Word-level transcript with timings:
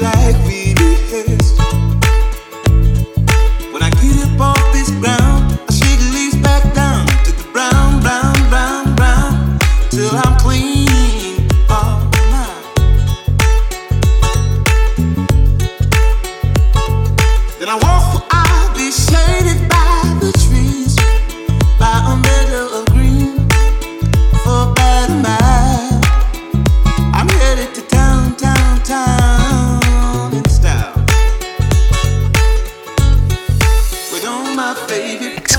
like 0.00 0.36
we 0.44 0.74
rehearsed. 0.74 1.55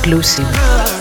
exclusive. 0.07 0.96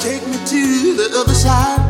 take 0.00 0.26
me 0.26 0.32
to 0.46 0.94
the 0.94 1.10
other 1.20 1.34
side. 1.34 1.89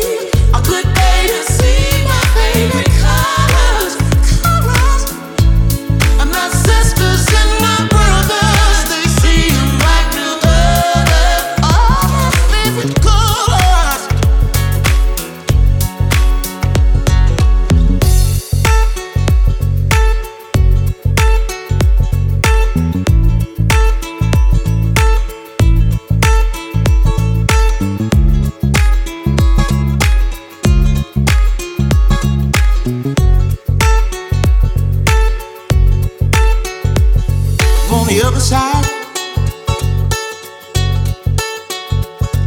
the 38.13 38.21
other 38.27 38.41
side. 38.41 38.85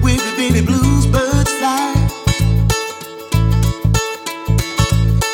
with 0.03 0.19
the 0.19 0.35
baby 0.37 0.61
blues 0.61 1.07
birds 1.07 1.53
fly. 1.55 1.95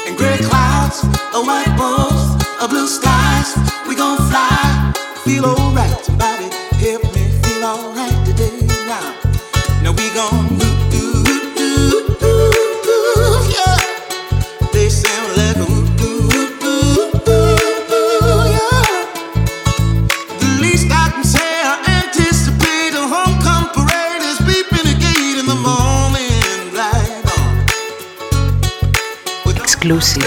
And 0.07 0.17
gray 0.17 0.39
clouds 0.39 1.03
a 1.35 1.41
white 1.43 1.75
balls 1.77 2.23
a 2.63 2.69
blue 2.69 2.87
skies. 2.87 3.57
We 3.89 3.97
gon' 3.97 4.19
fly, 4.31 4.93
feel 5.25 5.47
alright 5.47 6.30
exclusive. 29.73 30.21